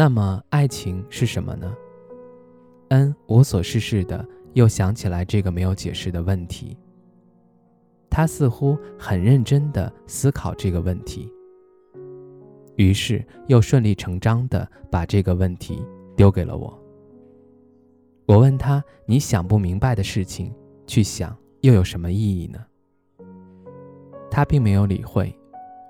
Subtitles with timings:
[0.00, 1.70] 那么，爱情是什么呢？
[2.88, 6.74] 恩无所事事的又想起来这个没有解释的问题。
[8.08, 11.30] 他似乎很认真的思考这个问题，
[12.76, 15.84] 于是又顺理成章的把这个问题
[16.16, 16.82] 丢给了我。
[18.24, 20.50] 我问他：“你想不明白的事情，
[20.86, 22.58] 去想又有什么意义呢？”
[24.32, 25.30] 他并没有理会，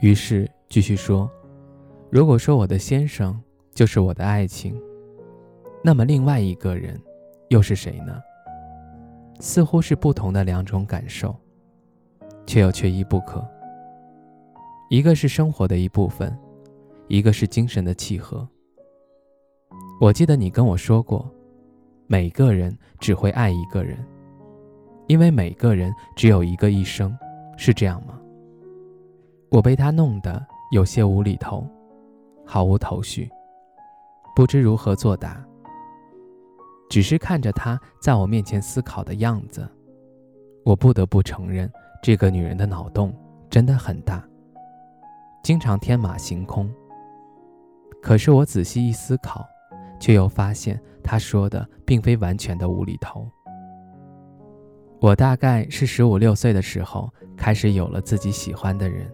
[0.00, 1.30] 于是继续说
[2.10, 3.40] ：“如果说我的先生……”
[3.74, 4.80] 就是我的爱情，
[5.82, 7.00] 那么另外一个人
[7.48, 8.20] 又是谁呢？
[9.40, 11.34] 似乎是不同的两种感受，
[12.46, 13.44] 却又缺一不可。
[14.90, 16.36] 一个是生活的一部分，
[17.08, 18.46] 一个是精神的契合。
[20.00, 21.28] 我记得你跟我说过，
[22.06, 23.98] 每个人只会爱一个人，
[25.06, 27.16] 因为每个人只有一个一生，
[27.56, 28.20] 是这样吗？
[29.50, 31.66] 我被他弄得有些无厘头，
[32.44, 33.30] 毫无头绪。
[34.34, 35.44] 不知如何作答，
[36.88, 39.68] 只是看着她在我面前思考的样子，
[40.64, 41.70] 我不得不承认，
[42.02, 43.14] 这个女人的脑洞
[43.50, 44.26] 真的很大，
[45.42, 46.72] 经常天马行空。
[48.00, 49.46] 可是我仔细一思考，
[50.00, 53.28] 却又发现她说的并非完全的无厘头。
[54.98, 59.12] 我大概是十五六岁的时候开始有了自己喜欢的人，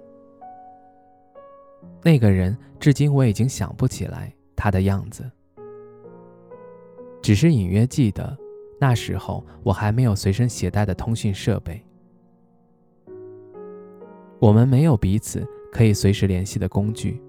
[2.04, 4.32] 那个人至今我已经想不起来。
[4.60, 5.30] 他的样子，
[7.22, 8.36] 只是隐约记得，
[8.80, 11.80] 那时候我还没有随身携带的通讯设备，
[14.40, 17.22] 我们没有彼此可以随时联系的工具。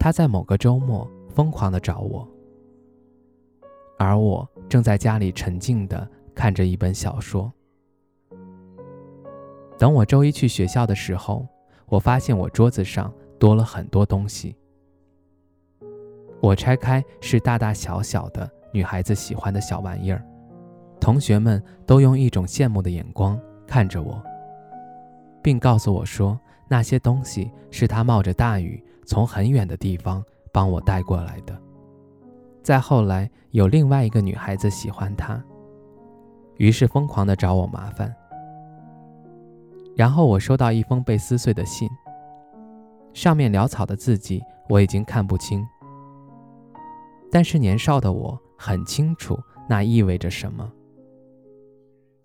[0.00, 2.28] 他在某个周末疯狂的找我，
[3.96, 7.52] 而我正在家里沉静的看着一本小说。
[9.78, 11.46] 等我周一去学校的时候，
[11.86, 14.56] 我发现我桌子上多了很多东西。
[16.42, 20.20] 我拆开是大大小小的女孩子喜欢的小玩意儿，
[20.98, 24.20] 同学们都用一种羡慕的眼光看着我，
[25.40, 26.36] 并告诉我说
[26.68, 30.20] 那些东西是他冒着大雨从很远的地方
[30.52, 31.56] 帮我带过来的。
[32.60, 35.40] 再后来，有另外一个女孩子喜欢他，
[36.56, 38.12] 于是疯狂地找我麻烦。
[39.94, 41.88] 然后我收到一封被撕碎的信，
[43.12, 45.64] 上面潦草的字迹我已经看不清。
[47.34, 50.70] 但是年少的我很清楚那意味着什么。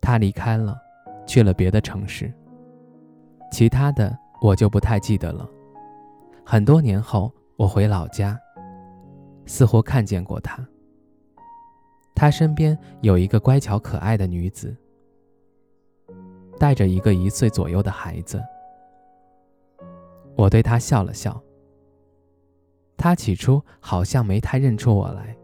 [0.01, 0.77] 他离开了，
[1.25, 2.29] 去了别的城市。
[3.49, 5.49] 其他的我就不太记得了。
[6.45, 8.37] 很多年后，我回老家，
[9.45, 10.59] 似乎看见过他。
[12.13, 14.75] 他身边有一个乖巧可爱的女子，
[16.59, 18.43] 带着一个一岁左右的孩子。
[20.35, 21.41] 我对他笑了笑。
[22.97, 25.37] 他起初好像没太认出我来，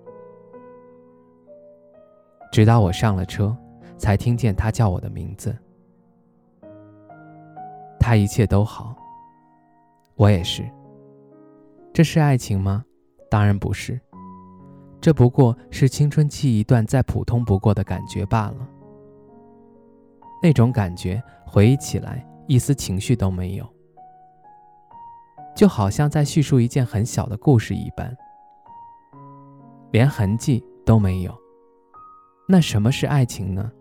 [2.51, 3.55] 直到我上了车，
[3.97, 5.55] 才听见他叫我的名字。
[7.99, 8.95] 他一切都好，
[10.15, 10.67] 我也是。
[11.93, 12.83] 这是爱情吗？
[13.29, 14.01] 当然不是，
[14.99, 18.67] 这不过是青春期一段再普通不过的感觉罢了。
[20.41, 23.65] 那种感觉回忆起来一丝情绪都没有。
[25.55, 28.15] 就好像在叙述一件很小的故事一般，
[29.91, 31.33] 连痕迹都没有。
[32.47, 33.71] 那什么是爱情呢？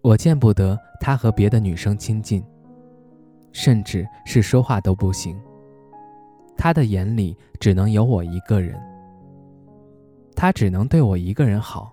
[0.00, 2.44] 我见不得他和别的女生亲近，
[3.52, 5.38] 甚至是说话都不行。
[6.56, 8.80] 他的眼里只能有我一个人，
[10.36, 11.92] 他只能对我一个人好。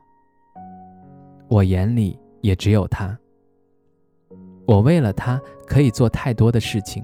[1.47, 3.17] 我眼里也只有他。
[4.67, 7.03] 我为了他可以做太多的事情。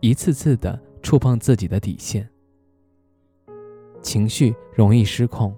[0.00, 2.28] 一次次的触碰自己的底线，
[4.00, 5.52] 情绪容易失控，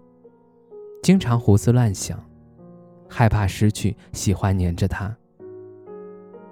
[1.03, 2.19] 经常胡思乱想，
[3.07, 5.15] 害怕失去喜欢黏着他，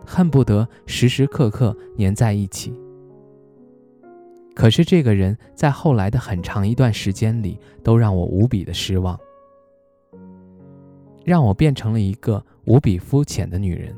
[0.04, 2.78] 恨不得时时刻刻黏在一起。
[4.54, 9.18] 可是这个人在后来的很长一段时间里，都让我无比的失望，
[11.24, 13.96] 让我变成了一个无比肤浅的女人，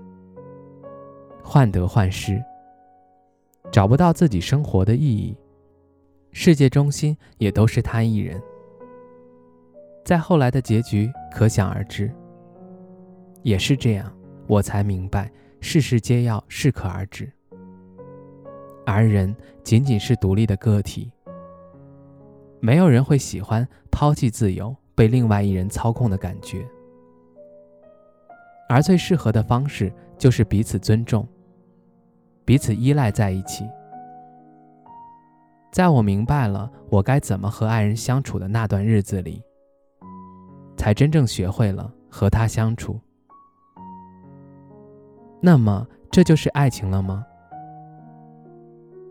[1.43, 2.41] 患得患失。
[3.71, 5.37] 找不到自己生活的意义，
[6.33, 8.41] 世界中心也都是他一人。
[10.05, 12.11] 在后来的结局可想而知。
[13.43, 14.13] 也是这样，
[14.47, 15.31] 我才明白
[15.61, 17.31] 事事皆要适可而止，
[18.85, 21.11] 而人仅仅是独立的个体。
[22.61, 26.67] 没有人会喜欢抛弃自由、被另外一人操控的感觉，
[28.69, 31.27] 而最适合的方式就是彼此尊重。
[32.51, 33.65] 彼此依赖在一起。
[35.71, 39.41] 在我明白了我该怎么和爱人相处的那段日子里，
[40.77, 42.99] 才真正学会了和他相处。
[45.41, 47.25] 那么，这就是爱情了吗？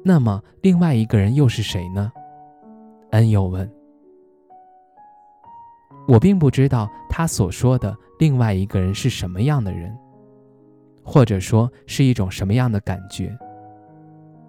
[0.04, 2.12] 那么，另外一个人又是谁呢？
[3.12, 3.72] 恩又问。
[6.10, 9.98] 我并不知道他所说的另外一个人是什么样的人。
[11.12, 13.36] 或者说是一种什么样的感觉？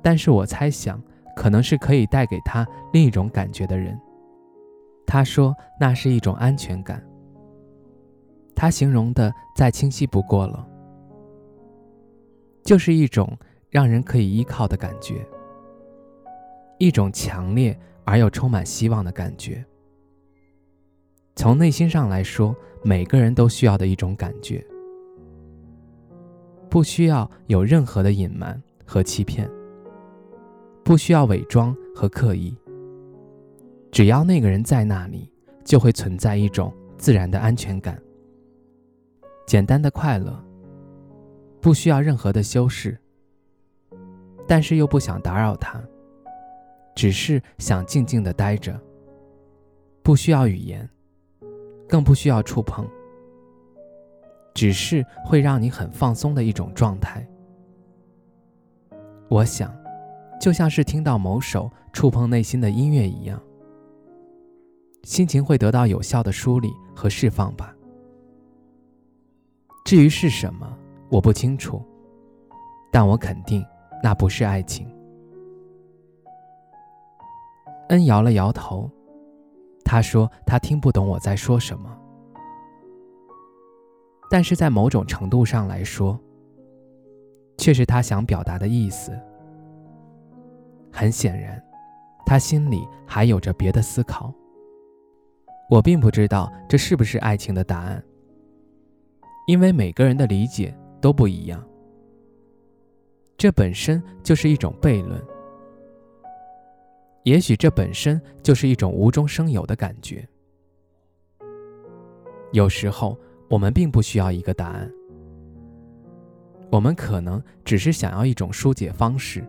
[0.02, 1.02] 但是我猜想，
[1.34, 3.98] 可能是可以带给他另一种感觉的人。
[5.06, 7.02] 他说那是一种安全感。
[8.54, 10.68] 他形容的再清晰不过了，
[12.62, 13.34] 就是一种
[13.70, 15.26] 让人可以依靠的感觉，
[16.78, 17.74] 一种强烈
[18.04, 19.64] 而又充满希望的感觉。
[21.36, 24.62] 从内心上来说，每个人都需要的一种感觉。
[26.70, 29.50] 不需要有任何的隐瞒和欺骗，
[30.84, 32.56] 不需要伪装和刻意。
[33.90, 35.30] 只要那个人在那里，
[35.64, 38.00] 就会存在一种自然的安全感，
[39.46, 40.42] 简单的快乐。
[41.60, 42.96] 不需要任何的修饰，
[44.46, 45.82] 但是又不想打扰他，
[46.94, 48.80] 只是想静静的待着。
[50.02, 50.88] 不需要语言，
[51.86, 52.88] 更不需要触碰。
[54.54, 57.26] 只是会让你很放松的一种状态。
[59.28, 59.74] 我想，
[60.40, 63.40] 就像是听到某首触碰内心的音乐一样，
[65.04, 67.74] 心情会得到有效的梳理和释放吧。
[69.84, 70.76] 至于是什么，
[71.08, 71.82] 我不清楚，
[72.92, 73.64] 但我肯定
[74.02, 74.88] 那不是爱情。
[77.88, 78.90] 恩摇了摇头，
[79.84, 81.99] 他说他听不懂我在说什么。
[84.32, 86.16] 但是在某种程度上来说，
[87.58, 89.10] 却是他想表达的意思。
[90.92, 91.60] 很显然，
[92.24, 94.32] 他心里还有着别的思考。
[95.68, 98.00] 我并不知道这是不是爱情的答案，
[99.48, 101.60] 因为每个人的理解都不一样。
[103.36, 105.20] 这本身就是一种悖论。
[107.24, 110.24] 也许这本身就是一种无中生有的感觉。
[112.52, 113.18] 有时候。
[113.50, 114.88] 我们并不需要一个答案，
[116.70, 119.44] 我们可能只是想要一种疏解方式，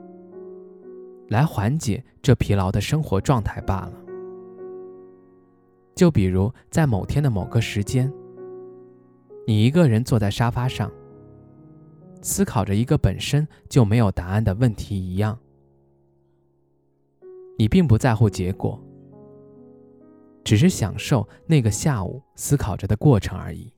[1.29, 3.93] 来缓解这疲劳的生活状态罢了。
[5.93, 8.11] 就比如在某天的某个时间，
[9.45, 10.91] 你一个人坐在沙发上，
[12.23, 15.37] 思考着一个本身就没有答案的问题一样，
[17.55, 18.81] 你并不在乎结果，
[20.43, 23.71] 只是享受那个下午思考着的过程而已。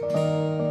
[0.00, 0.67] 雨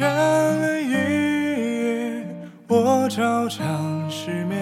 [0.00, 2.26] 下了一夜，
[2.66, 4.58] 我照常失眠。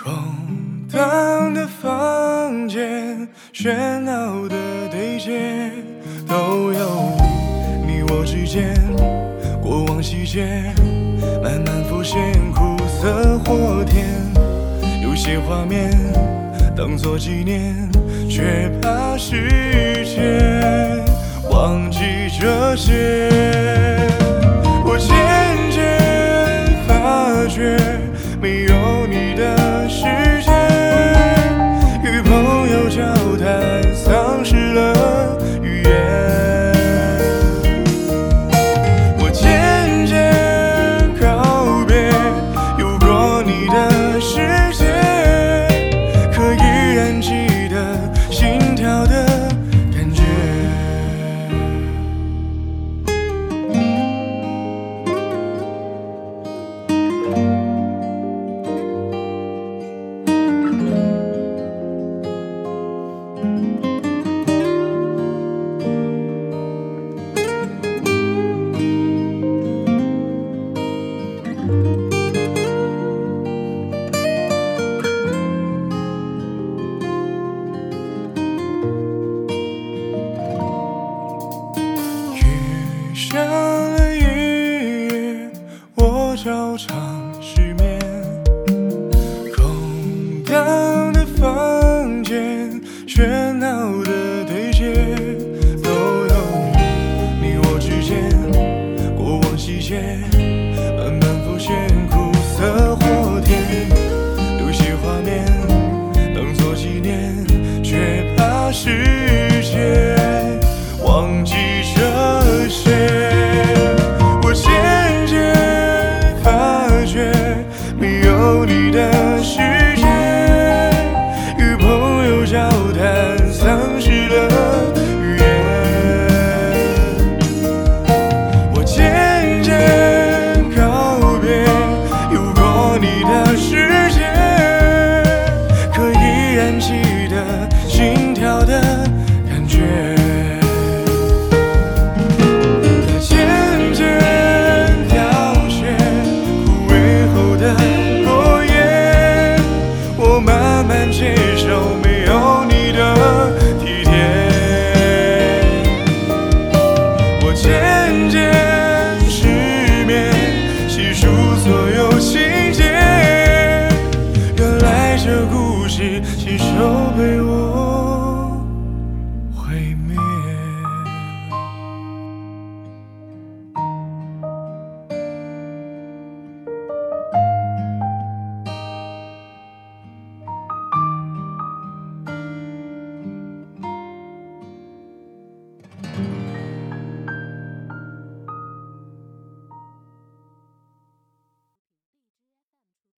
[0.00, 0.12] 空
[0.88, 4.54] 荡的房间，喧闹的
[4.92, 5.72] 对街，
[6.24, 7.16] 都有
[7.84, 8.76] 你我之间
[9.60, 10.72] 过往细节，
[11.42, 14.06] 慢慢浮现，苦涩或甜。
[15.02, 15.90] 有些画面
[16.76, 17.90] 当作纪念，
[18.30, 21.02] 却怕时间。
[21.54, 23.30] 忘记这些
[24.84, 27.78] 我渐渐发觉
[28.40, 28.73] 没有